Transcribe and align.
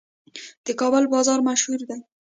د 0.65 0.67
کابل 0.79 1.03
بازان 1.13 1.39
مشهور 1.49 1.79
دي 1.89 1.99